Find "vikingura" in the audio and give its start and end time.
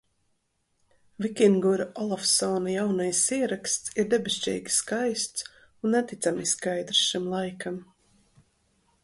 1.25-1.85